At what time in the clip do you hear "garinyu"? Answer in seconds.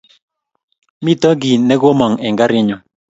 2.39-2.77